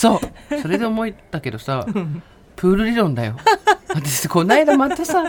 [0.00, 0.60] そう。
[0.62, 1.86] それで思ったけどさ
[2.56, 3.36] プール理論だよ。
[3.88, 5.24] 私この間またさ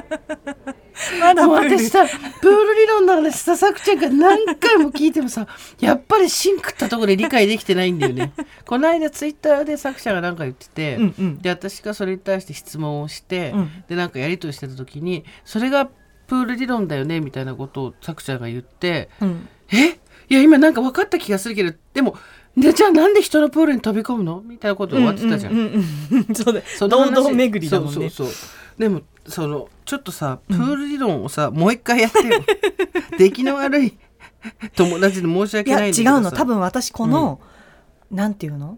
[1.20, 5.46] まだ私さプール理論の話ささくちゃんが何回も聞いてもさ
[5.82, 8.32] やっぱりシンクったところで理解できてないんだよね。
[8.66, 11.38] この間ツイッターでさくちゃんが何か言ってて、うんうん。
[11.40, 13.84] で私がそれに対して質問をして、うん。
[13.90, 15.88] でなんかやり取りしてた時にそれが
[16.28, 19.50] プール理論だよねみたいなことをさくちゃんが言ってうん。
[19.74, 20.00] え？
[20.30, 22.16] いや今なんか分かった気がするけどでも
[22.58, 24.42] でじゃあなんで人のプールに飛び込むの？
[24.42, 25.54] みたいなことで終わってたじゃん。
[25.54, 25.70] うんうんう
[26.16, 26.26] ん。
[26.28, 26.62] うん そうだ。
[26.78, 27.06] その話。
[27.14, 27.94] どんどん巡りだもんね。
[27.94, 28.80] そうそうそう。
[28.80, 32.44] でもそのちょっとさプール理論をさ、もう一回やってよ。
[33.18, 33.98] 出来の悪い
[34.76, 36.18] 友達で申しい訳ないんだけどさ。
[36.18, 36.32] うの。
[36.32, 37.40] 多分私この、
[38.10, 38.78] なんていうの？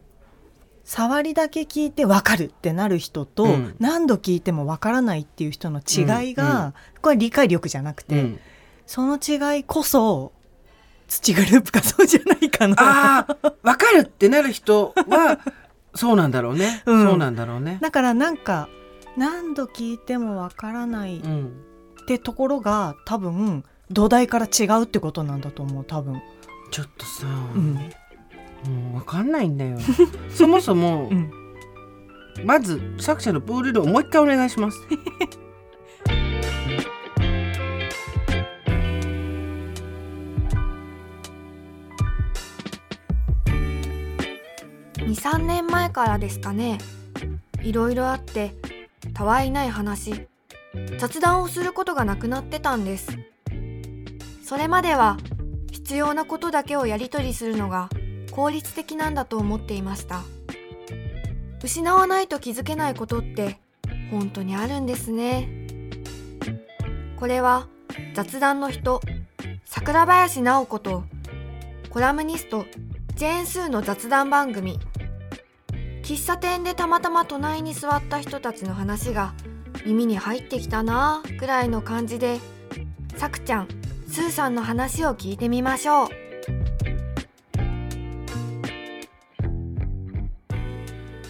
[0.83, 3.75] 触りだけ聞いて分かるってなる人と、うん。
[3.79, 6.73] 何度聞いても分からないっていう人の違いが、うんうん。
[7.01, 8.39] これは理解力じゃなくて、うん。
[8.85, 10.33] その違いこそ
[11.07, 12.75] 土グループがそうじゃないかな。
[12.80, 15.39] ああ分かるってなる人は
[15.95, 17.77] そうなんだろうね、うんそうなんだろうね。
[17.81, 18.67] だからなんか
[19.17, 21.53] 何度聞いても分からないっうん
[22.08, 26.22] てところが多分土台から違うってことなんだと思う多分。
[26.72, 29.77] ちょっとさ、うんもう分かんないんだよ
[30.33, 31.31] そもそも、 うん
[32.45, 34.80] まず作者のプール理論をもう一回お願いします。
[45.14, 46.80] 23年前からですかね。
[47.61, 48.56] いろいろあって
[49.14, 50.28] たわいない話
[50.97, 53.16] 雑談をすることがなくなってたんです。
[54.44, 55.17] それまでは
[55.72, 57.89] 必要なことだけをやり取りするのが
[58.31, 60.23] 効率的なんだと思っていました。
[61.64, 63.59] 失わないと気づけないことって
[64.09, 65.48] 本当にあるんですね。
[67.20, 67.67] これは
[68.16, 69.00] 雑談の人
[69.64, 71.03] 桜林直子と
[71.92, 72.66] コラムニスト
[73.16, 74.80] ジェーン・スーの雑談番組
[76.03, 79.33] 喫茶店でたまたま隣に座った人たちの話が
[79.86, 82.39] 耳に入ってきたなぁくらいの感じで。
[83.15, 83.67] さくちゃん
[84.09, 86.08] スーさんの話を聞いてみましょう。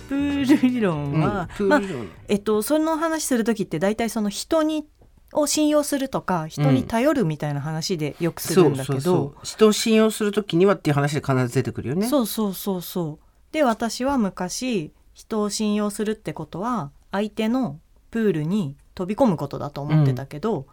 [0.09, 4.88] プール理論は、まあプール理論、えっと、その話する時って大体その人に
[5.33, 12.07] を信用するとか人に頼るみたいな話でよくするんだけど、そう人を信用するときにはっていう話で必ず出てくるよね。
[12.07, 20.66] そうそうそうそうで私は昔人を信用するってことは相手のプールに飛び込むことだと思ってたけど、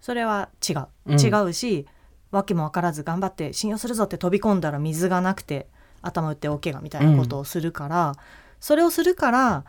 [0.00, 0.86] それは違う。
[1.06, 1.20] うん。
[1.20, 1.86] 違うし、
[2.30, 5.66] 訳も分からず頑張って信用するぞって飛び込んだら水がなくて
[6.00, 8.14] 頭打って大怪我みたいなことをするから、
[8.60, 9.64] それをするから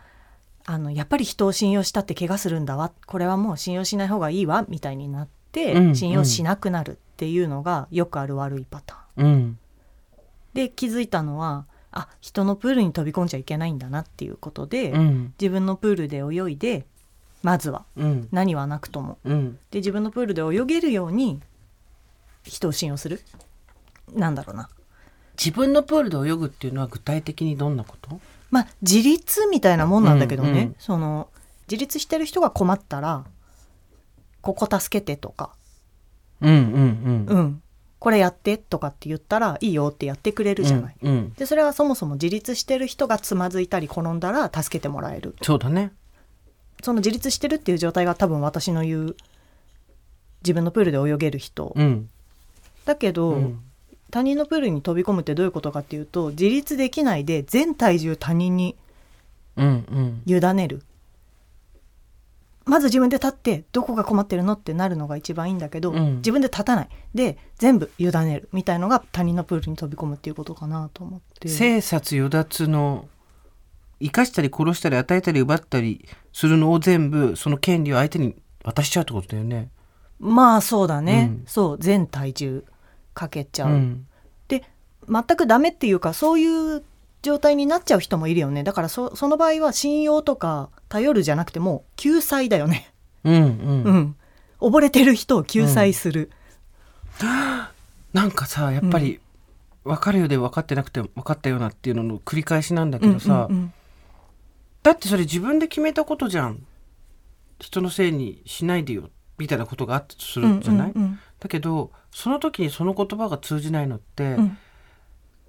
[0.66, 2.92] あのやっぱり人を信用したって怪我するんだわ。
[3.08, 4.66] これはもう信用しない方がいいわ。
[4.70, 5.96] みたいになって、うん。
[5.96, 9.26] 信用しなくなるっていうのがよくある悪いパターン。
[9.26, 9.60] うん、
[10.54, 16.86] で気づいたのはあ人のプールに飛び込んじゃいけないんだなっていうことで、うん、自分のプールで泳いで
[17.42, 19.18] まずはうん、何はなくとも。
[19.24, 21.42] うん、で自分のプールで泳げるように
[22.44, 23.22] 人を信用する？
[24.14, 24.70] なんだろうな。
[25.38, 28.20] 自分のプールで泳ぐっていうのは具体的にどんなこと？
[28.52, 31.30] まあ自立みたいなもんなんだけどね、うんうんその
[31.72, 33.24] 自立してる人が困ったら
[34.42, 35.52] ここ助けてとか、
[36.42, 37.38] うん、うん、うん。
[37.38, 37.62] うん、
[38.00, 40.96] これやってとかって言ったらいいよってやってくれるじゃない。
[41.02, 45.92] うん、うん、でそれはそもそも自立してる人がつまずいたり転んだら助けてもらえるそうだね。
[46.82, 49.16] その自立してるっていう状態が多分私の言う
[50.42, 52.10] 自分のプールで泳げる人、うん、
[52.86, 53.60] だけど、うん、
[54.12, 58.78] 他人のプールに飛び込むってどういうことかっていうと自立できないで全体重他人に
[59.60, 60.22] うん、うん。
[62.70, 66.18] まず自分で立ってどこが困ってるのってなるのが一番いいんだけど、うん。
[66.18, 66.90] 自分で立たない。
[67.14, 68.50] で全部委ねる。
[68.54, 71.50] みたいのが他人のプールに飛び込むっていうことかなと思って。
[71.50, 73.08] 生殺与奪の
[74.00, 79.70] 生かしたり殺したり与えたり奪ったりするのを全部その権利を相手に渡しちゃうってことだよね。
[80.20, 81.44] まあそうだね、うん。
[81.48, 82.64] そう全体重
[83.14, 84.08] かけちゃう、うん、
[84.48, 84.64] で
[85.10, 86.84] 全くダメっていうかそういう
[87.22, 88.64] 状態になっちゃう人もいるよね。
[88.64, 92.92] だからそその場合は信用とか頼るじゃなくてもう救済だよね。
[93.24, 93.44] うん、うん。
[93.84, 94.16] うん。
[94.60, 96.32] 溺れてる人を救済する、
[98.12, 99.20] なんかさやっぱり
[99.86, 103.74] 分かるようで分かってなくて分かったようなっていうのの繰り返しなんだけどさ、うんうん
[104.82, 106.66] だってそれ自分で決めたことじゃん。
[107.60, 109.10] 人のせいにしないでよ。
[109.38, 114.58] みたいなことがあったとすうんるじゃない、うんうんだけどその時にその言葉が通じないのって、うん。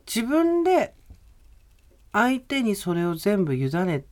[0.05, 0.95] 自分で
[2.13, 4.07] 相手にそれを全部委ねた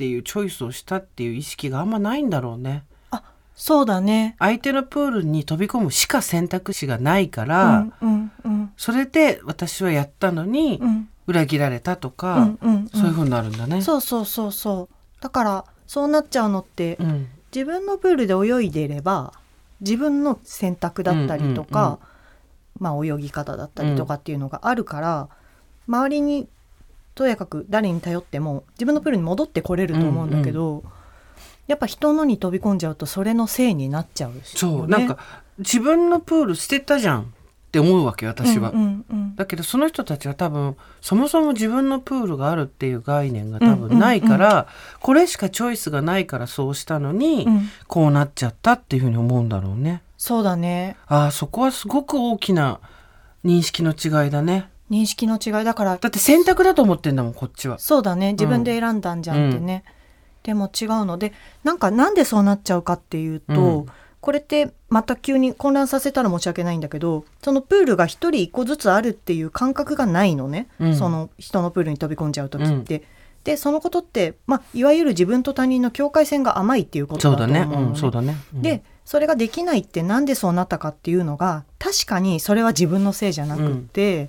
[0.00, 2.84] っていうチョイスをしたっていう意識があんまないんだろうね。
[3.54, 4.34] そうだね。
[4.38, 8.72] 相手のプールに飛び込むしか選択肢がないから、うんうんうん。
[8.78, 11.08] それで私はやったのに、うん。
[11.26, 12.88] 裏切られたとうか、んうんうん。
[12.88, 13.82] そういう風になるんだね。
[13.82, 15.22] そうそうそうそう。
[15.22, 17.28] だからそうなっちゃうのってうん。
[17.54, 19.34] 自分のプールで泳いでいれば
[19.82, 21.98] 自分の選択だったりとか、うんうんうん。
[22.78, 25.28] まあ、泳ぎ方だったりとかっていうのがあるから、
[25.86, 26.48] 周りに
[27.20, 30.82] とやかく誰に頼っても自分のプールに戻ってこれると思うんだけど、
[31.66, 35.18] やっぱ人のに飛び込んじゃうとそれのせいになっちゃうし、そう、なんか
[35.58, 37.24] 自分のプール捨てたじゃんっ
[37.72, 38.70] て思うわけよ私は。
[38.70, 44.66] うんうんうんだけどその人たちは多分そもそも自分のプールがあるっていう概念が多分ないから、
[45.00, 50.02] これしかチョイスがないからそうしたのに、うんこうなっちゃったっていうふうに思うんだろうね。
[50.16, 52.80] そうだねああそこはすごく大きな
[53.44, 54.70] 認識の違いだね。
[54.90, 55.96] 認識の違いだから。
[55.96, 57.78] だって選択だと思ってんだもんこっちは。
[57.78, 58.32] そうだね。
[58.32, 59.84] 自分で選んだんじゃんってね、
[60.42, 61.16] でも違うの。
[61.16, 61.32] で
[61.64, 63.86] なんかなんでそうなっちゃうかっていうと、うん。
[64.20, 70.96] これってまた急に混乱させたら申し訳ないんだけどそのプールが一人一個ずつあるっていう感覚がないのね、うん。
[70.96, 73.02] その人のプールに飛び込んじゃう時って。
[73.44, 77.44] でそのことって、まあ、いわゆる自分と他人の境界線が甘いっていうことだと。
[77.44, 77.88] 思うのね。
[77.88, 78.36] うん、そうだね。
[78.54, 78.62] うん。
[78.62, 84.28] でそれができないってなんでそうなったかっていうのが確かにそれは自分のせいじゃなくって、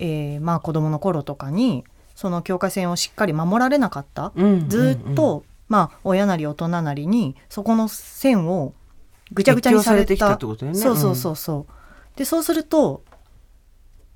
[0.00, 1.84] えーまあ子供の頃とかに
[2.16, 8.74] その境界線をしっかり守られなかった、うんずっと、まあ親なり大人なりにそこの線を
[9.32, 10.74] ぐちゃぐちゃにされ適用されてきたたってことね。
[10.74, 13.04] そうそうそうそう、でそうすると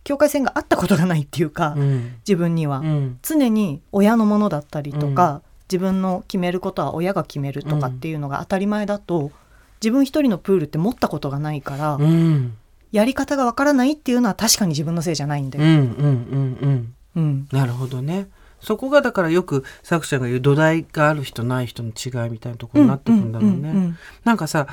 [0.04, 2.16] 境界線があったことがないっていうか、うん。
[2.18, 3.18] 自分には、うん。
[3.22, 9.32] 常に親のものだったりとか、自分の決めることは親が決めるとかっていうのが当たり前だと、
[9.80, 12.56] 自分一人のプールって持ったことがないから、うん
[12.94, 15.64] やり方がわからないっていうのは確かに自分のせいじゃないんだよ。
[15.64, 18.28] うんうんうんうんうんなるほどね。
[18.60, 23.56] そこがだからよく作者が言う土台がある人ない人の違いみたいなところになってくんだろうね。
[23.56, 24.68] んんなんかさ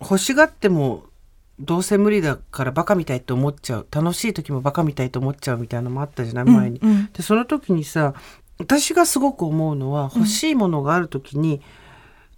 [0.00, 1.06] 欲しがっても
[1.58, 6.78] どうせ無理だからバカみたいって思っちゃう楽しい時もバカみたいと思っちゃうみたいなのもあったじゃない前に。
[6.78, 8.14] うんうんでその時にさ
[8.58, 11.60] 私がすごく思うのは欲しいものがある時に、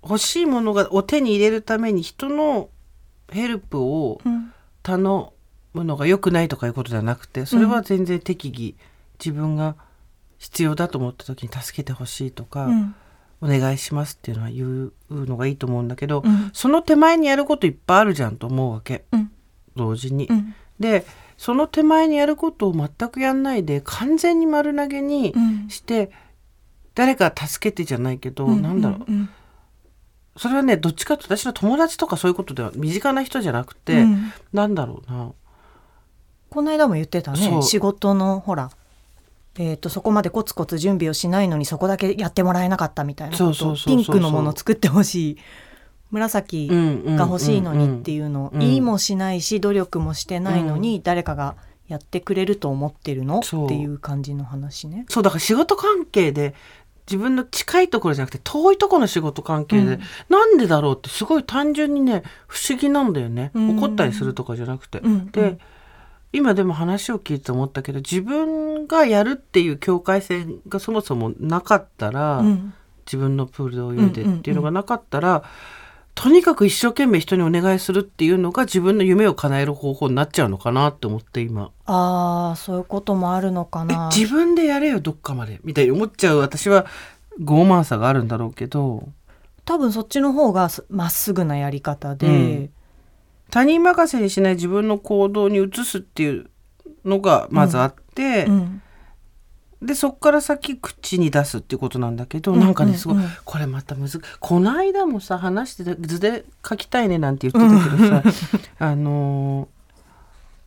[0.03, 2.71] 欲しいものがを手に入れるために人の
[3.31, 4.53] ヘルプをうん。
[4.83, 5.33] 頼
[5.75, 8.75] むのが良くないとかいうことではなくてそれは全然適宜
[9.19, 9.75] 自分が
[10.39, 12.95] 必要だと思った時に助けてほしいとか、うん。
[13.43, 16.51] お願いしますっていうのは言うのがいいと思うんだけど、うん。
[16.53, 19.05] その手前にやることいっぱいあるじゃんと思うわけ。
[19.13, 19.31] うん。
[19.75, 20.27] 同時に。
[20.27, 20.55] うん。
[20.79, 21.05] で
[21.37, 25.69] その手前にやることを全くやんないで完全に丸投げにうん。
[25.69, 26.11] して、
[26.95, 28.63] 誰か助けてじゃないけど、うん。
[28.63, 29.05] なんだろう。
[29.09, 29.29] うん
[30.37, 34.33] それはねどっちかというと私の友達とかそういうことでは身近な人じゃなくて、うん。
[34.53, 35.33] なんだろうな。
[36.51, 38.71] この間も言ってたね仕事のほら
[39.59, 45.39] えー、とそこまでコツコツ準備をしないのにそこだけやってもらえなかったみたいなことそうそうそうそうピンクのもの作ってほしい。
[46.11, 48.47] 紫が欲しいのにっていうの。
[48.47, 48.61] をうん。
[48.61, 51.57] 言いもしないし努力もしてないのに誰かが
[51.89, 53.43] やってくれると思ってるの？
[53.43, 53.65] そう。
[53.65, 55.07] っていう感じの話ね。
[55.09, 56.55] そうだから仕事関係で
[57.09, 60.01] 自分の近いところじゃなくて遠いところの仕事関係で、うん。
[60.29, 63.79] なんでだろうってすごい単純にね不思議なんだよね、うん。
[63.79, 64.99] 怒ったりするとかじゃなくて。
[64.99, 65.31] うん。
[65.31, 65.59] で、
[66.33, 72.75] 今でも話を聞いて思ったけど自分がやるっていう境界線がそもそもなかったら、うん。
[73.07, 75.45] 自分のプールで泳いでっていうのがなかったら、
[76.17, 81.71] とにかく一生懸命人にお願いするっていうのが自分の夢を叶える方法になっちゃうのかなって思って今。
[81.85, 84.11] ああそういうこともあるのかえな。
[84.13, 86.87] 自分でやれよどっかまでみたいに思っちゃう私は
[87.41, 89.09] 傲慢さがあるんだろうけど
[89.67, 92.71] 多分そっちの方がすまっすぐなやり方で、うん
[93.49, 96.51] 他人任せにしない自分の行動に移すっていう
[97.05, 98.83] のがまずあって、うん
[99.83, 103.25] でそっから先口に出すっていうことなんだけど、うんなんかねすごい、うん。
[103.25, 108.23] うんこれまたむずこの間もさ話してて図で書きたいねなんて言ってたけどさ、
[108.79, 109.77] あのー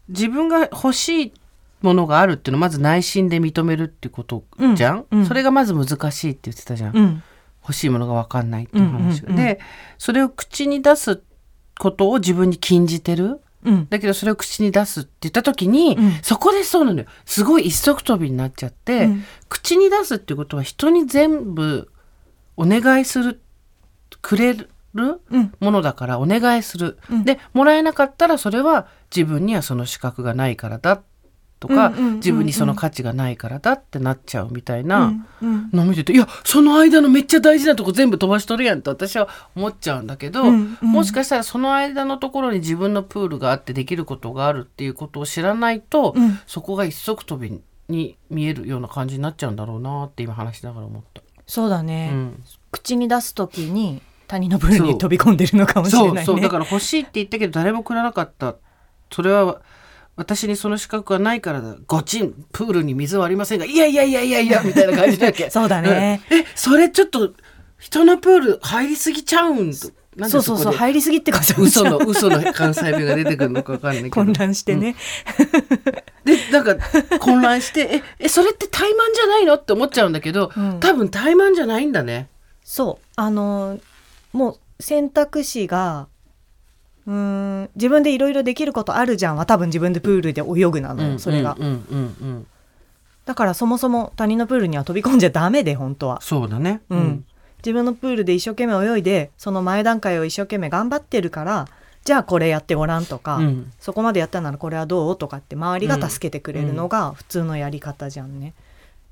[0.09, 1.33] 自分が欲しい
[1.81, 4.43] ものがあるっていうのをまず内心で認めるっていうこと
[4.75, 5.19] じゃん、うん。
[5.19, 7.23] うんそれがまず難しいって言ってたじゃん、うん。
[7.61, 9.59] 欲しいものが分かんないっていう話で
[9.97, 11.21] それを口に出す
[11.77, 13.39] ことを自分に禁じてる？
[13.63, 13.87] うん。
[13.89, 16.11] だけどそれを口に出すって言った時に、うん。
[16.21, 17.05] そこでそうなのよ。
[17.25, 19.23] すごい一足飛びになっちゃって、うん。
[19.49, 21.91] 口に出すっていうことは人に全部
[22.57, 23.41] お願いする
[24.21, 25.53] くれるうん。
[25.59, 27.23] ものだからお願いする、うん。
[27.23, 31.01] でもらえなかったらそれは自分にはその資格がないからだ
[31.59, 35.13] とか、自分にその価値がないからだってなっちゃうみたいな。
[35.41, 40.91] のを見てていやその間のめっちゃ大事なとこ全部飛ばしとるやんと私は思っちゃうんだけど、うんうん。
[40.91, 46.39] もしかしたらその間のところに自分のプールがあってできることがあるっていうことを知らないと、うん。
[46.47, 51.21] そこが一足飛びに見えるような感じになっちゃうんだろうなって今話しながら思った。
[51.45, 52.43] そうだね、うん。
[52.71, 56.23] 口に出すときに他人のプールに飛び込んでるのかもしれないね。
[56.23, 56.35] そう。
[56.35, 56.41] そう。
[56.41, 58.55] だから欲しいって言ったけど誰もくれなかった。
[59.11, 59.61] それは
[60.19, 61.75] 私にその資格はないからだ。
[61.87, 65.49] ごちんプールに水はありませんがいやいやいやいやいや みたいな感じだっけ？
[65.49, 66.21] そうだね。
[66.29, 66.37] うん。
[66.39, 67.31] えそれちょっと
[67.79, 69.77] 人のプール入りすぎちゃうんと
[70.27, 74.15] そうそうそう入りすぎってか嘘の嘘の関西弁が出てくるのかわかんないけど。
[74.15, 74.97] 混乱してね、
[76.25, 76.75] でなんか
[77.19, 80.79] 混乱してええそれって怠慢じゃないのって思っちゃうんだけど、うん。
[80.81, 82.27] 多分怠慢じゃないんだね。
[82.65, 83.05] そう。
[83.15, 83.79] あの
[84.33, 86.07] もう選択肢が
[87.09, 87.15] うー
[87.63, 89.35] ん自分でいろいろできることあるじゃん。
[89.35, 92.47] は多分自分でプールで泳ぐなのよ、それが、うんうんうんうん。
[93.25, 96.81] だからそもそも他人のプールには飛び込んじゃダメで本当は、そうだね。
[96.89, 97.25] うん。
[97.57, 101.67] 自分のプールで一生懸命泳いでその前段階を一生懸命頑張ってるから
[102.05, 103.73] じゃあこれやってごらんとか、うん。
[103.79, 108.53] そこまでやったならこれはどうとかって周りが助けてくれるのが普通のやり方じゃんね。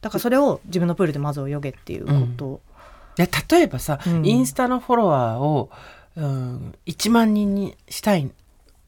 [0.01, 2.61] だからそれを自分のプールでまず泳げっていうこと、
[3.17, 4.25] で例えばさ、うん。
[4.25, 5.69] インスタのフォロワーを、
[6.17, 8.29] うん、1万人にしたい。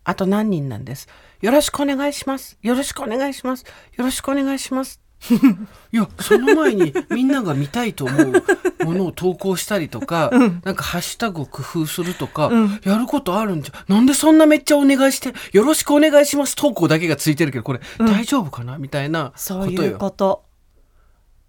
[0.04, 1.08] あと何人なんです。
[1.42, 2.58] よろしくお願いします。
[2.64, 3.66] よろしくお願いします。
[3.96, 5.00] よろしくお願いします。
[5.92, 8.44] いやその前にみんなが見たいと思う
[8.86, 10.32] ものを投稿したりとか、
[10.64, 12.82] なんかハッシュタグを工夫するとか、うん。
[12.84, 16.56] やることあるんじゃなんでそんなめっちゃお願いしてよろしくお願いします。
[16.56, 18.80] 投稿だけがついてるけどこれ、大丈夫かな？
[18.80, 20.46] みたいなそういうこと。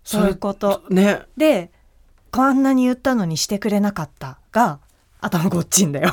[0.04, 0.82] そういうこと。
[0.90, 1.22] ね。
[1.38, 1.70] で
[2.32, 4.80] こんなに言ったのにしてくれなかったが
[5.20, 6.12] 頭ごっちんだよ。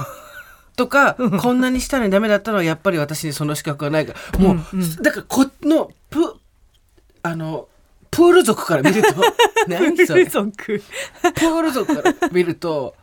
[0.75, 4.39] とか、こんなにしたのにダメだったのはやっぱり私にその資格がないから。
[4.39, 4.95] もう、うんうん。
[5.01, 6.35] だからこのプ
[7.23, 7.67] あの
[8.11, 9.09] プール族から見ると
[9.67, 10.25] 何それ？
[10.25, 10.83] プ族。
[11.23, 12.95] ール族から見ると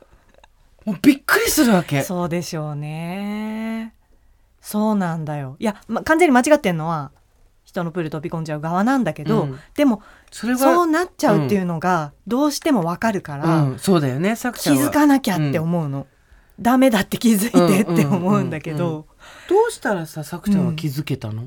[0.85, 2.03] もうびっくりするわけ。
[2.03, 3.93] そうでしょうね。
[4.61, 5.57] そうなんだよ。
[5.59, 7.11] いや、ま、完全に間違ってんのは
[7.75, 9.61] 人のプール飛び込んじゃう側なんだけど、うん。
[9.75, 16.07] でもそれはそうなっちゃうっていうのがどうしてもわかるから、うん、そうだよね気づかなきゃって思うの、
[16.61, 19.05] ダメだって気づいてって思うんだけど、うんうんうん
[19.49, 20.67] どうしたらささくちゃん。
[20.67, 21.43] は気づけたの、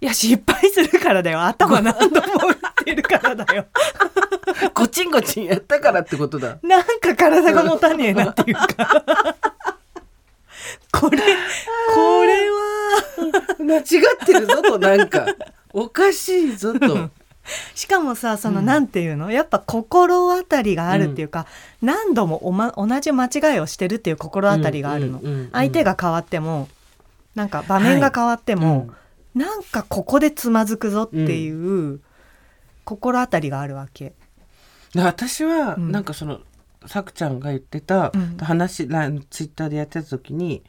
[0.00, 1.42] いや失敗するからだよ。
[1.42, 3.66] 頭何度も打ってるからだよ。
[4.74, 6.58] ごちんごちんやったからってことだ。
[6.62, 8.68] なんか体が持たねえなっていうか。
[10.92, 12.62] これこれは。
[13.60, 13.82] 間違っ
[14.26, 15.26] てるぞとなんか
[15.72, 17.10] おかしいぞと。
[17.74, 18.66] しかもさその、うん。
[18.66, 19.30] なんていうの？
[19.30, 21.46] やっぱ心当たりがあるっていうか、
[21.80, 26.68] 何度もお、ま、同じ間違いをしてるっていう心当たりがあるの、うんうんうん相手が変わっても
[27.34, 28.88] なんか場面が変わっても、
[29.34, 29.40] うん。
[29.40, 32.00] なんかここでつまずくぞっていう
[32.84, 34.14] 心当たりがあるわけ。
[34.94, 35.90] で私はうん。
[35.90, 36.40] なんかその、
[36.86, 38.36] さくちゃんが言ってたうん。
[38.36, 40.62] ツイッターでやってた時に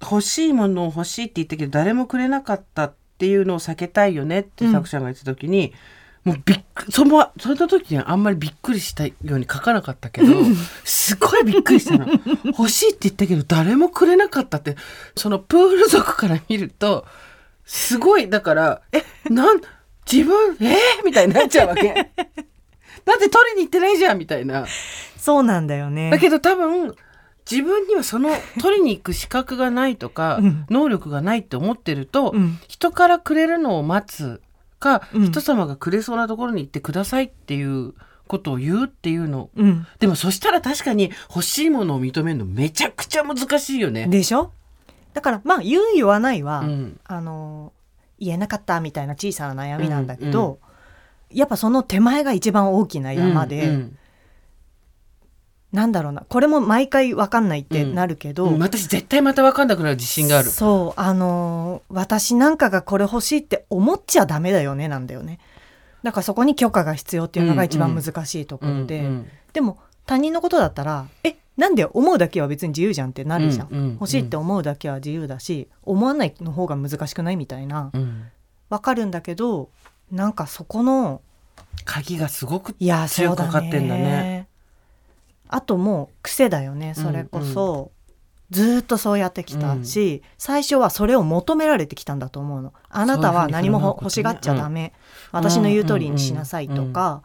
[0.00, 5.74] 欲しいものを欲しいって言ったけど誰もくれなかったっていうのを避けたいよねってうんさくちゃんが言ってた時に、
[6.24, 10.28] もうびっくそのその時にはあんまりびっくりしたように書かなかったけど
[10.84, 12.06] すごいびっくりしたの
[12.44, 14.76] 欲しいって言ったけど誰もくれなかったって
[15.16, 17.06] そのプール族から見ると
[17.64, 19.60] すごいだからえなん
[20.10, 20.74] 自分え？
[21.00, 21.94] ー、みたいになっちゃうわけ。
[23.04, 24.66] だって取りに行ってないじゃんみたいな。
[25.16, 26.10] そうなんだよね。
[26.10, 26.94] だけど多分
[27.50, 28.30] 自分にはその
[28.60, 30.66] 取りに行く資格がないとか、うん。
[30.70, 32.58] 能力がないって思ってると、うん。
[32.68, 34.40] 人からくれるのを待つ
[34.78, 35.26] か、うん。
[35.26, 37.94] 人様がくれそうなところに行ってくださいっていう
[38.28, 39.50] ことを言うっていうの。
[39.56, 44.06] うん、でもそしたら確かに欲しいものを認めるのめちゃくちゃ難しいよね。
[44.06, 44.52] でしょ？
[45.12, 47.00] だからまあ言う言わないは、うん。
[47.04, 47.72] あの
[48.20, 50.60] 言えなかったみたいな小さな悩みなんだけど、
[51.30, 53.96] やっぱその手前が一番大きな山で、うん
[55.72, 56.24] なんだろうな。
[56.28, 60.48] これも毎回分かんないってなるけど、うん私絶対また分かんなくなる自信がある。
[60.48, 65.38] そうあのー私なんかがこれ欲しいって思っちゃダメだよねなんだよね。
[66.02, 77.90] だからそこに許可が必要っていうのが一番難しいところで、うんうんでも他人のことだったらえなんで思うだけは別に自由じゃんってなるじゃん、うんうんうん欲しいって思うだけは自由だし思わないの方が難しくないみたいな。
[77.92, 78.24] うん。
[78.70, 79.68] わかるんだけど
[80.10, 81.20] なんかそこの
[81.84, 84.48] 鍵がすごくいや強くかかってんだね。
[85.50, 87.90] ねあともう癖だよねそれこそ、
[88.50, 92.72] ずーっとそうやってきたし、最初はそれを求められてきたんだと思うの。
[92.88, 94.92] あなたは何も欲しがっちゃダメ、
[95.30, 97.22] 私の言う通りにしなさいとか、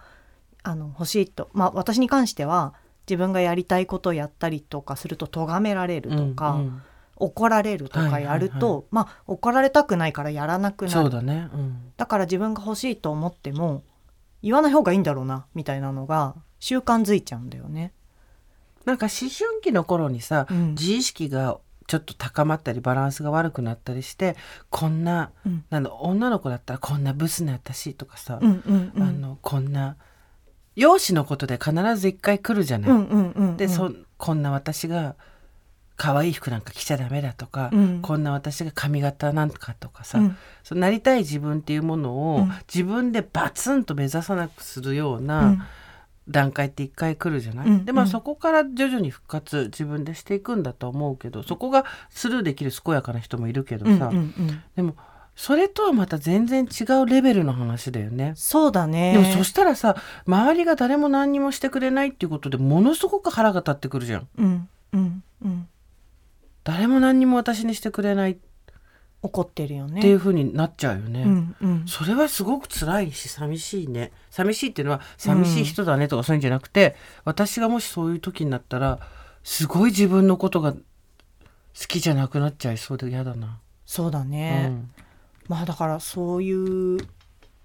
[0.63, 1.49] あの欲しいと。
[1.53, 2.73] まあ私に関しては
[3.07, 6.81] 自分がやりたいことをやったりとかすると咎められるとか、うんうん。
[7.17, 8.83] 怒られるとかやると、はいはい。
[8.91, 11.49] まあ怒られたくないからやらなくなるそうだね。
[11.53, 11.91] うん。
[11.97, 13.83] だから自分が欲しいと思っても
[14.43, 17.93] 言わない方がいいんだろうなみたいなのが習慣づいちゃうんだよね。
[18.85, 20.69] なんか思春期の頃にさ、うん。
[20.71, 24.35] 自意識がちょっと高まったりバランスが悪くなったりして
[24.69, 25.65] こんなうん。
[25.69, 29.03] な女の子だったらこんなブスな私とかさ、うんうんうん。
[29.03, 29.97] あのこんな
[30.75, 32.89] 容姿のことで必ず一回来るじゃない。
[32.89, 33.57] うんうんうんうん。
[33.57, 35.15] でそこんな私が
[35.97, 38.01] 可愛い服なんか着ちゃダメだとか、うん。
[38.01, 40.37] こんな私が髪型なんかとかさ、うん。
[40.63, 42.51] そうなりたい自分っていうものを、うん。
[42.67, 45.65] 自分でバツンと目指さなくするよううなん
[46.27, 47.85] 段階って一回来るじゃない、うん。
[47.85, 48.09] でまあうん。
[48.09, 54.63] そこから徐々に復活自分でしていくんだと思うけどそこがスルーできる健やかな人もいるけどさ、うんうんうん。
[54.75, 54.95] でも
[55.35, 58.33] それとはまた全然違うレベルの話だよね。
[58.35, 59.13] そうだね。
[59.13, 64.27] でもそしたらさ周りが誰も何にもしてくれないっていうことでものすごく腹が立ってくるじゃん。
[64.37, 64.69] うん。
[64.93, 65.23] うん。
[65.43, 65.67] うん。
[66.63, 68.31] 誰も何にも私にしてくれない。
[68.31, 68.37] っ
[69.25, 70.01] 怒ってるよね。
[70.01, 71.23] ていう風になっちゃうよね。
[71.23, 71.87] うんうん。
[71.87, 74.11] それはすごく辛いし寂しいね。
[74.29, 78.99] 寂しいっていうのは寂しい人だねとかそういうんじゃなくて、私がもしそういう時になったら
[79.43, 80.79] すごい自分のことが好
[81.87, 83.59] きじゃなくなっちゃいそうで嫌だな。
[83.85, 84.91] そうだうね、ん。
[85.47, 86.51] まあだからそうい
[86.97, 86.99] う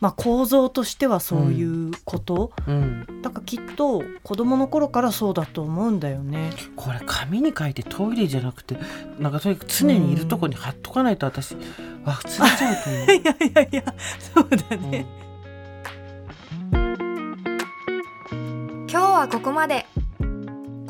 [0.01, 6.51] まあ構造としてはそういうこと、うん、だからきっと子供の頃からそうだと思うんだよね。
[6.77, 8.77] これ紙に書いてトイレじゃなくて
[9.19, 11.65] なんかとにかく常にいるとこに貼っとかないと私忘れ
[12.31, 13.07] ちゃうと思う。
[13.13, 13.85] いやいやいや
[14.35, 15.07] そうだね、
[16.73, 16.97] 今
[18.89, 19.87] 日はここまで。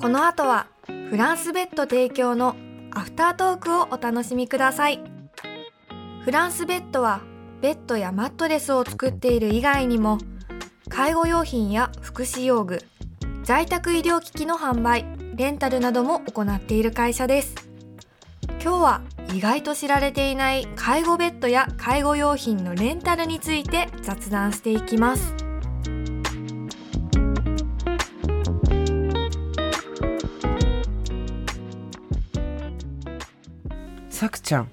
[0.00, 0.66] この後は
[1.10, 2.56] フランスベッド提供の
[2.92, 4.98] アフタートークをお楽しみください。
[6.24, 7.20] フランスベッドは
[7.60, 10.18] ベッドやマットレスを作っている以外にも
[10.88, 12.80] 介護用品や福祉用具
[13.44, 15.04] 在宅医療機器の販売
[15.36, 17.54] レンタルなども行っている会社です。
[18.62, 19.00] 今日は
[19.34, 25.34] 意外と知られていない介護ベッドや介護用品のレンタルについて雑談していきます。
[34.10, 34.68] さくちゃん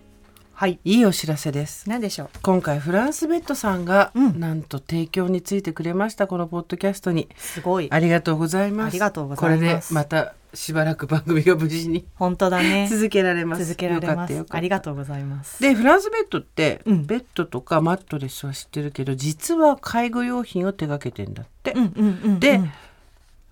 [0.60, 1.88] はいいいお知らせです。
[1.88, 2.30] 何でしょう？
[2.42, 4.40] 今回フランスベッドさんが、うん。
[4.40, 7.30] なんと提供についてくれましたこのポッドキャストに。
[7.38, 7.88] すごい。
[7.92, 8.88] ありがとうございます。
[8.88, 9.90] ありがとうございます。
[9.94, 12.88] これでまたしばらく番組が無事に本当だね。
[12.90, 13.66] 続けられます。
[13.66, 14.46] 続けられます。
[14.50, 15.62] ありがとうございます。
[15.62, 17.06] でフランスベッドって、うん。
[17.06, 22.40] ベッドとかマットレスは知ってるけど実は介護用品を手掛けてんだって、うんうんうんうん。
[22.40, 22.62] で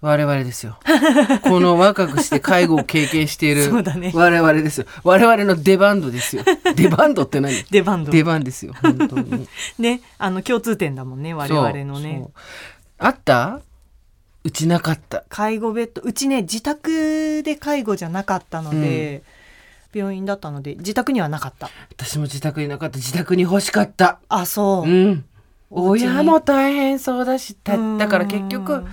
[0.01, 0.77] 我々ですよ。
[1.43, 3.73] この若くして介護を経験している
[4.13, 4.85] 我々ですよ。
[5.03, 6.43] 我々の出番度ですよ。
[6.75, 7.63] 出番度って何？
[7.71, 8.11] 出番度。
[8.11, 8.73] 出番ですよ。
[8.81, 9.47] 本当に。
[9.79, 12.27] ねあの共通点だもんね我々のね。
[12.99, 13.61] あった？
[14.43, 15.23] うちなかった。
[15.29, 16.01] 介護ベッド。
[16.03, 19.23] うちね自宅で介護じゃなかったので、
[19.91, 21.69] 病院だったので自宅にはなかった。
[21.89, 22.97] 私も自宅になかった。
[22.97, 24.19] 自宅に欲しかった。
[24.29, 25.25] あそう、うん。
[25.71, 28.85] 親も大変そうだしだから結局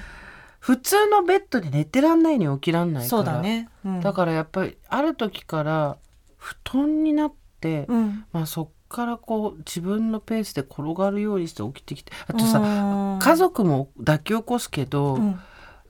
[0.63, 3.23] 普通のベッドで寝てらんないに起きらんないから。
[3.23, 5.97] そうだね、うん、だからやっぱりある時から
[6.37, 8.25] 布団になって、うん。
[8.33, 12.13] まあそっからこう自分のペースで転がるようにして起きてきて。
[12.29, 13.19] あとさ、うん。
[13.19, 15.41] 家族も抱き起こすけど、うん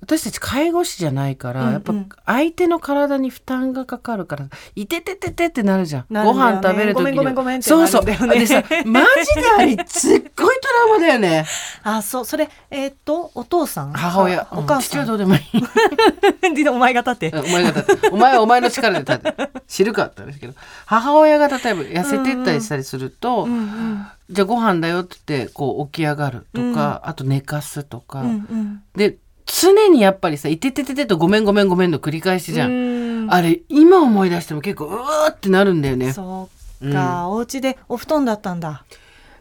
[0.03, 1.73] 私たち介護士じゃないから、うんうん。
[1.75, 1.95] やっぱ
[2.27, 6.25] 相手の体に負担がかかるから「いてててて」ってなるじゃん、ね。
[6.25, 7.03] ご飯食べる時に。
[7.03, 8.05] ごめんごめんごめんってそうそう。
[8.05, 8.25] でさ
[8.85, 11.47] マジであれすっごいトラウマだよね。
[11.85, 12.25] あそう。
[12.25, 13.93] それえーっとお父さん？
[13.93, 14.43] 母親。
[14.43, 15.43] あお母さ父はどうでもいい。
[16.69, 18.09] お前が立ってお前が立って。
[18.09, 19.51] お前はお前の力で立って。
[19.69, 20.55] 知るかって言うんですけど。
[20.87, 24.07] 母親が例えば痩せてったりしたりすると、うんうん。
[24.31, 28.83] じゃあご飯だよって言ってこう起き上がるとか、あと寝かすとか、うんうん。
[28.97, 29.19] で
[29.61, 33.33] 常にやっぱりさ「いてててて」と「ごめんごめんごめん」の繰り返しじゃん、うん。
[33.33, 36.13] あれ今思い出しても結構うわーってなるんだよね。
[36.13, 36.49] そ
[36.81, 38.85] うか、お家でお布団だったんだ。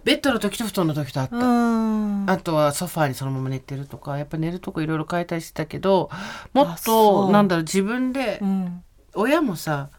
[0.04, 2.30] ベッドの時と布団の時とあった、うん。
[2.30, 6.10] あとはソファーにそのまま寝てるとかやっぱ寝るとこいろいろ変えたりしてたけど
[6.54, 8.84] もっとなんだろう自分で、うん。
[9.16, 9.90] 親もさ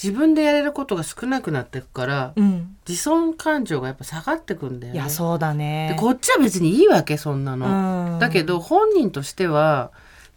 [0.00, 4.98] 自分でやれることが少なくなってくから、うん自尊感情がやっぱ下がってくんだよね。
[4.98, 5.90] いやそうだね。
[5.94, 8.14] でこっちは別にいいわけそんなの。
[8.14, 8.18] うん。
[8.18, 9.90] だけど本人としては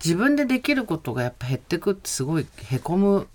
[0.04, 3.28] 自分でできることがやっぱ減ってくってすごいへこむ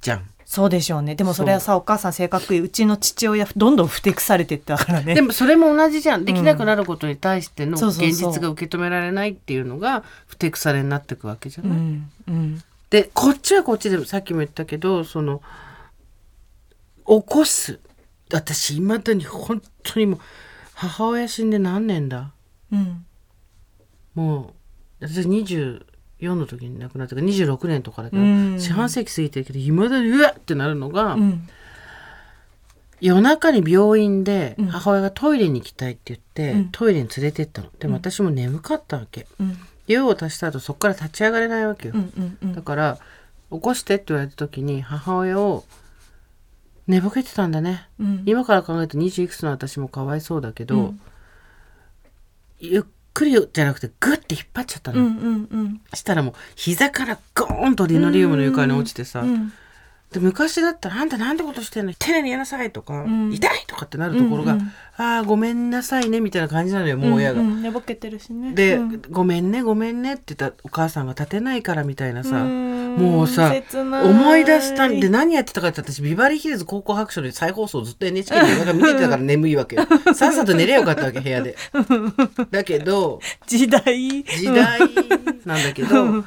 [0.00, 0.30] じゃん。
[0.46, 1.14] そうでしょうね。
[1.14, 2.60] でもそれはさお母さん性格いい。
[2.60, 5.14] うちの父親どんどんふてくされてったからね。
[5.14, 6.24] でもそれも同じじゃん。
[6.24, 8.30] できなくなることに対してのそうそうそう。
[8.30, 11.78] 現実が受け止められないっていうのがふてくされになっていくわけじゃない？
[11.78, 12.10] うん。
[12.28, 12.62] うん。
[12.88, 15.42] でこっちはこっちでさっきも言ったけどその
[17.06, 17.78] 起こす
[18.32, 20.20] 私いまだに本当にもう
[20.74, 22.32] 母親死んで何年だ？
[22.72, 23.04] うん。
[24.14, 24.54] も
[25.00, 25.82] う私24
[26.20, 28.60] の時に亡くなったから26年とかだけど、うん。
[28.60, 31.48] 四半世紀過ぎてるけどいまだにうわっってなるのが、うん。
[33.00, 34.66] 夜中に病院でうん。
[34.66, 36.68] 母親がトイレに行きたいって言って、うん。
[36.70, 37.70] トイレに連れてったの。
[37.78, 39.26] でも私も眠かったわけ。
[39.40, 39.56] うん。
[39.86, 41.94] 用を足した後そこから立ち上がれないわけよ、
[42.42, 42.98] だから
[43.50, 45.64] 起こしてって言われた時に母親を
[46.88, 47.86] 寝ぼけてたんだね。
[48.00, 48.22] うん。
[48.26, 51.00] 今から考えると20いくつの私もかわいそうだけど、うん。
[52.58, 52.82] ゆっ
[53.14, 55.80] くりじゃなくてグッて引っ張っちゃったの、うんうんうん。
[55.94, 59.52] したらもう膝からゴーンとリノリウムの床に落ちてさ、うん
[60.12, 61.92] で昔だったら「あんたなんてことしてんの？
[61.92, 67.42] 丁寧にやりなさい」とか「ん痛い!」とかってなるところが「うんうんああごめんなさいね」みたいな感じなのよもう親が。
[67.42, 68.52] んん寝ぼけてるしね。
[68.52, 72.96] で、うんごめんねごめんね」って言ったお母さんが立てないからみたいなさ、ん。
[72.96, 74.04] もうさ切ない。
[74.04, 81.54] 思い出したんで何やってたかって私ビバリーヒルズ高校白書で再放送ずっと NHK で夜中見てたから眠いわけよさっさと寝りゃよかったわけ部屋で。
[82.50, 84.24] だけど時代。
[84.24, 84.80] 時代
[85.44, 86.24] なんだけど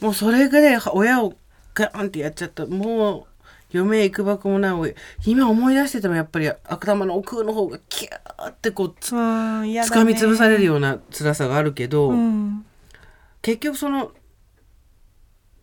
[0.00, 1.34] もうそれぐらい親を
[1.80, 2.66] ガーンってやっちゃった。
[2.66, 3.24] もう
[3.70, 9.80] 嫁へ行くばくもない親今思い出しててもやっぱり頭の奥の方がキューってこうつうんね。
[9.82, 12.64] 掴み潰されるような辛さがあるけど、うん
[13.42, 14.12] 結局その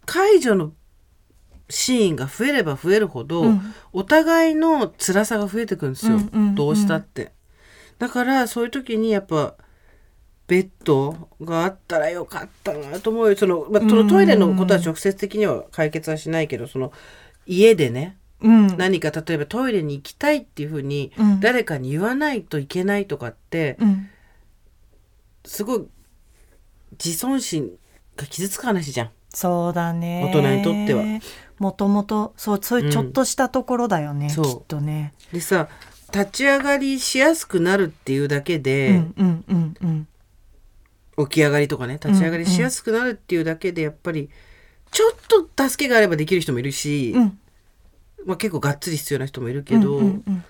[0.05, 0.71] 解除の
[1.69, 3.73] シーンが増えれば増えるほど、うん。
[3.93, 6.19] お互いの辛さが増えてくるんですよ、
[6.55, 7.33] どうしたって。
[7.99, 9.55] だからそういう時にやっぱ
[10.47, 13.35] ベッドがあったらよかったなと思うよ。
[13.35, 16.93] その,、まあ、そのトイレのことは直接的には解決はしないけどその
[17.45, 18.67] 家でねうん。
[18.77, 21.39] 何か例えばトイレに行きたいっていうふうにうん。
[21.41, 24.09] 誰かに言わないといけないとかってうん。
[25.45, 25.87] すごい
[27.03, 27.71] 自尊心
[28.15, 29.09] が傷つく話じゃん。
[29.29, 30.23] そうだね。
[30.33, 31.03] 大人にとっては。
[31.59, 34.45] もともとそうそういうちょっとしたところだよね、そう。
[34.45, 35.13] きっとね。
[35.33, 35.67] でさ
[36.13, 40.07] 立ち上がりしやすくなるっていうだけで、うんうんうんうん
[41.17, 44.29] 起き上がりとかね立ち上がりしやすくなるっていうだけでやっぱり
[44.91, 47.39] ちょっと助けがあればできる人もいるし、うん。
[48.25, 50.45] まあ、結構がっつり必要な人もいるけど、うんうんうん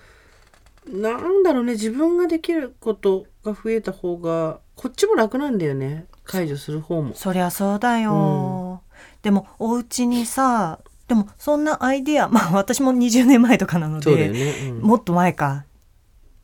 [0.90, 7.14] なんだろうね自分ができることが増えた方がこっちも楽なんだよね解除する方も。
[7.14, 8.80] そりゃそうだよ、
[9.20, 14.80] でもお家にさでもそんなアイデアまあ私も20年前とかなので、ね、うん。
[14.80, 15.66] もっと前か。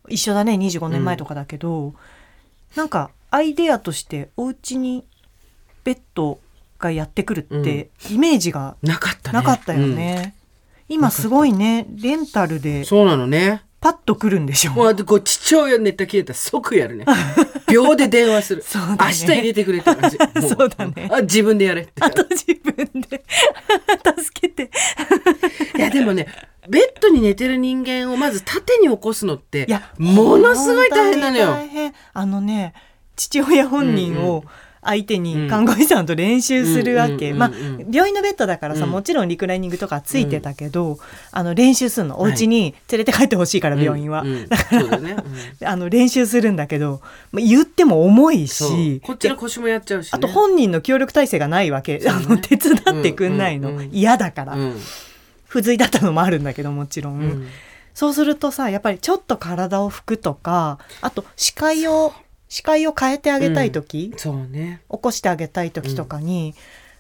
[0.08, 1.94] 一緒だね25年前とかだけど、
[2.76, 5.04] なんかアイデアとしてお家に
[5.82, 6.38] ベッド
[6.78, 10.36] がやってくるってイメージがなかったよね、
[10.88, 13.64] 今すごいねレンタルうんでそうなのね。
[13.80, 17.06] パッと来るんでしょもうこう父親ネタ切れたら即やるね。
[17.68, 18.96] 秒で電話する、そうだね。
[19.00, 21.08] 明日入れてくれって感じ もそうだね。
[21.10, 21.92] あ自分でやれって。
[22.00, 23.24] あと自分で。
[24.22, 24.70] 助けて。
[25.76, 26.28] いやでもね
[26.68, 31.46] ベッドに寝てる人間をまず縦に起こすのっていやものすごい大変なのよ。
[31.48, 31.92] 大変。
[32.12, 32.72] あのね
[33.16, 34.44] 父親本人を
[34.86, 37.52] 相手に看護師さんと練習するわけ、まあ
[37.90, 38.90] 病院のベッドだからさ、うん。
[38.90, 40.98] もちろんリクライニングとかついてたけど、
[41.32, 45.16] あの練習するのお家に連れて帰ってほしいから、病院は、だね、
[45.60, 45.66] うん。
[45.66, 47.00] あの練習するんだけど
[47.32, 49.00] まあ言っても重いし。
[49.02, 54.80] こっちの腰もやっちゃうし、ね、あと本人の協力体制がないわけ、あの手伝ってくんないの、嫌だから、うん。
[55.46, 57.46] 不随だったのもあるんだけどもちろん。
[57.94, 62.12] そうするとさやっぱりちょっと体を拭くとかあと視界を
[62.54, 64.80] 視界を変えてあげたい時、そうね。
[64.88, 66.54] 起こしてあげたい時とかに、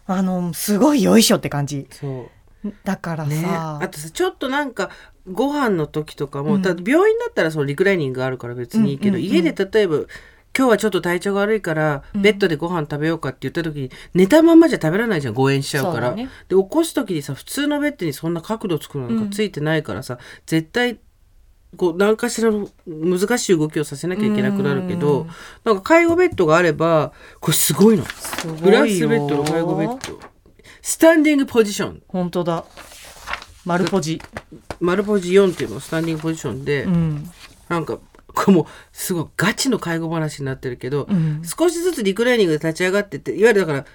[0.04, 1.86] あのすごいよいしょって感じ。
[1.92, 2.28] そ
[2.64, 2.72] う。
[2.82, 3.40] だからね。
[3.40, 4.90] さ、あとさちょっとなんか
[5.30, 6.62] ご飯の時とかも、うん。
[6.62, 9.32] た病院だったらそのリクライニングがあるから別にいいけど、うんうんうん。
[9.32, 10.06] 家で例えば今
[10.66, 12.22] 日はちょっと体調が悪いから、うん。
[12.22, 15.34] ベッドでご飯食べようかって言った時に寝たままじゃ食べられないじゃん。
[15.34, 16.12] 誤嚥しちゃうから。
[16.16, 16.28] ね。
[16.48, 20.98] で起こす時にさ普通のベッドにそんな角度作るなんかついてないからさ、絶対
[21.74, 25.30] こう何かしらの難しい動きをさせなきゃいけなくなるけど、うん
[25.64, 28.04] なんか介護ベッドがあればこれすごいの。
[28.04, 28.64] すごいよ。
[28.64, 30.20] グラスベッドの介護ベッド。
[30.82, 32.02] スタンディングポジション。
[32.08, 32.64] 本当だ。
[33.64, 34.20] 丸ポジ、
[34.80, 37.30] 丸ポジ4っていうのスタンディングポジションで、うん。
[37.68, 41.42] なんかこれもうすごいガチの介護話になってるけど、うん。
[41.44, 43.86] 少しずつリクライニングで立ち上がってっていわゆるだから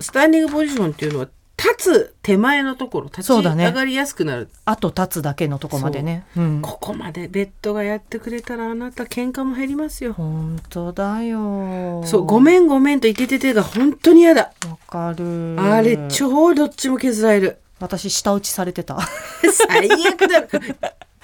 [0.00, 10.12] スタンディングポジションっていうのは立つ手前のところ立ち上がりやすくなる、あと立つだけのとこまでねうんここまでベッドがやってくれたらあなた喧嘩も減りますよ。
[10.12, 14.52] 本当だよそうごめんごめんと言ってててが本当に嫌だ。
[14.68, 17.58] わかるあれ超どっちも削られる。
[17.78, 18.98] 私舌打ちされてた
[19.52, 20.44] 最悪だ。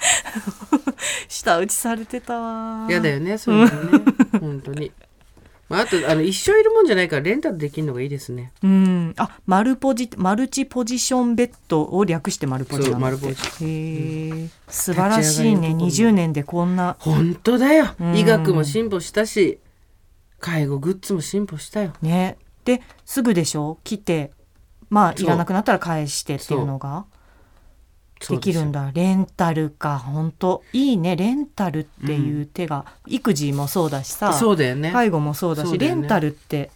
[1.27, 4.05] 舌打ちされてたわ嫌だよねそういうのね
[4.39, 4.91] 本当に。
[5.73, 8.51] まあ、あとあの一生いるもんじゃないからレンタルできるのがいいですね。
[8.61, 13.07] うん、あ、マルポジ、マルチポジションベッドを略してマルポジなんだ。
[13.09, 13.17] って。
[13.17, 15.69] そうマルポへえ、素晴らしいね。
[15.69, 16.95] 立ち上がりのところ20年でこんな。
[16.99, 18.15] 本当だよ、うん。
[18.15, 19.59] 医学も進歩したし
[20.39, 21.93] 介護グッズも進歩したよ。
[22.01, 22.37] ね。
[22.65, 23.79] で、すぐでしょ？
[23.83, 24.31] 来て、
[24.89, 27.05] まあ、いらなくなったら返してっていうのが
[28.29, 28.85] できるんだ。
[28.85, 28.91] だ。
[28.93, 30.63] レンタルか、本当。
[30.73, 31.15] いいね。
[31.15, 35.77] レンタルっていう手が、育児もそうだしさ、そうだよね、介護もそうだし、ね。
[35.77, 36.71] レンタルって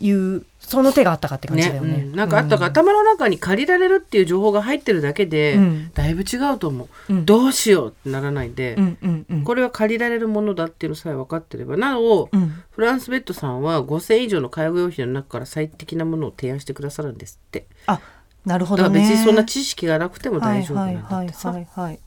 [0.00, 2.04] いうその手があったかって感じだよね。
[2.06, 2.16] うん。
[2.16, 5.90] なんかあったか、頭の中に借りられるっていう情報が入ってるだけで、うん。
[5.94, 7.24] だいぶ違うと思う、うん。
[7.24, 9.44] どうしようってならないで、うんうんうん。
[9.44, 12.62] これは借りられるものだっていうのさえ分かってればなお、うん。
[12.70, 17.66] フランスベッドさんは5,000以上の介護用品の中から最適なものを提案してくださるんですって。
[17.86, 18.00] あ
[18.46, 19.00] なるほだかどね。
[19.02, 22.00] ら別にそんな知識がなくても大丈夫なんだはいってさはいはいはい。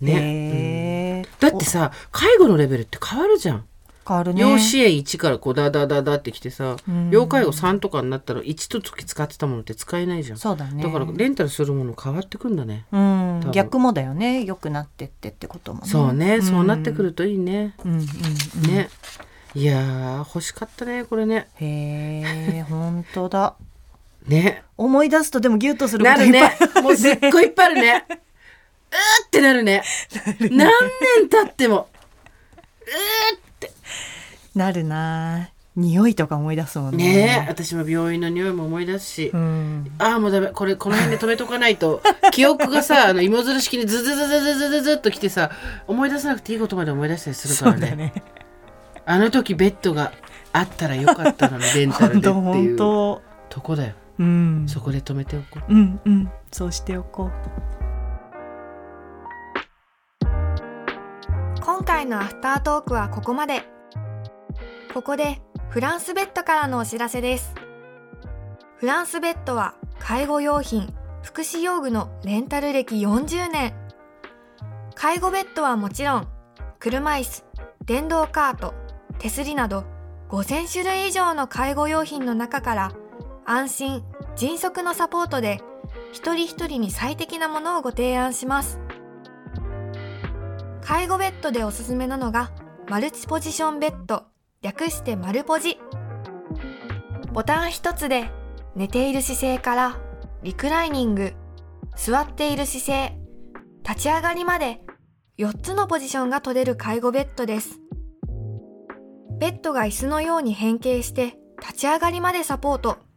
[0.00, 3.64] ね、へーだってさ介護のレベルって変わるじゃん、
[4.08, 4.40] 変わるね。
[4.40, 10.82] 要支援1からこうダダダダってきてさ、うん要介護3とかになったら1と時使ってたものって使えないじゃんそうだね。
[10.82, 14.44] だからレンタルするもの変わってくんだね、うん逆もだよね。
[14.44, 15.86] 良くなってってってこともね。
[15.86, 18.70] そうね、んそうなってくるといいね、うんうんうん。
[18.74, 18.88] ね
[19.54, 22.22] いやー欲しかったねこれねへ
[22.60, 23.54] え本当だ。
[24.26, 28.16] ね思い出すとでもギュッとするこなるといっぱいねもうすっごいいっぱいあるね うー
[29.26, 29.82] ってなるね
[30.40, 31.88] 何年経っても
[34.54, 35.50] なるな。
[35.76, 37.04] 匂いとか思い出すもんね。
[37.04, 39.90] ねえ私も病院の匂いも思い出すし、うん。
[39.98, 42.02] ああもうダメこれこの辺で止めとかないと
[42.32, 45.52] 記憶がさあの芋づる式にズズズズズズズズっときてさ
[45.86, 48.12] 思い出さなくていいことまで思い出したりするからねね。
[49.06, 50.12] あの時ベッドが
[50.52, 53.60] あったらよかったのにレンタルでって本当本いうと当。
[53.60, 54.66] こだようん。
[54.68, 55.74] そこで止めておこう。
[55.74, 56.30] うんうん。
[56.52, 57.30] そうしておこ
[61.62, 63.62] 今回のアフタートークはここまで。
[64.92, 67.54] ここでフランスベッドからのお知らせです。
[68.76, 73.72] フランスベッドは介護用品福祉用具のレンタル歴40年。
[74.94, 76.28] 介護ベッドはもちろん
[76.78, 77.44] 車椅子
[77.86, 78.74] 電動カート
[79.18, 79.84] 手すりなど
[80.28, 82.92] 5000種類以上の介護用品の中から
[83.50, 84.04] 安心
[84.36, 85.60] 迅速のサポートで
[86.12, 88.78] 一人一人に最適なものをご提案します。
[90.80, 92.52] 介護ベッドでおすすめなのが
[92.88, 94.22] マルチポジションベッド。
[94.62, 95.80] 略してマルポジ。
[97.32, 98.30] ボタン一つで
[98.76, 99.98] 寝ている姿勢から
[100.44, 101.32] リクライニング。
[101.96, 103.18] 座っている姿勢。
[103.82, 104.80] 立ち上がりまで
[105.38, 107.80] 4つのポジションが取れる介護ベッドです。
[109.40, 113.09] ベッドが椅子のように変形して立ち上がりまでサポート。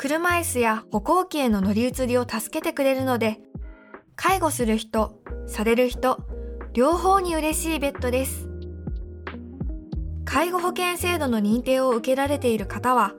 [0.00, 3.38] 車椅子や歩行器への乗り移りを助けてくれるので
[4.16, 6.16] 介護する人される人
[6.72, 8.48] 両方に嬉しいベッドです。
[10.24, 13.12] 介護保険制度の認定を受けられている方は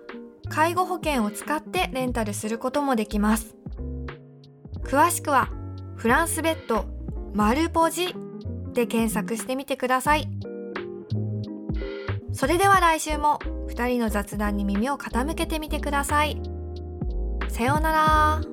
[0.50, 3.56] 介護保険を使ってレンタルすることもできます。
[4.84, 5.52] 詳しくは
[5.98, 6.88] フランスベッド
[7.36, 8.16] マルポジ
[8.74, 10.28] で検索してみてください。
[12.34, 13.38] それでは来週も
[13.70, 16.42] 2人の雑談に耳を傾けてみてください。
[17.52, 18.51] さようなら。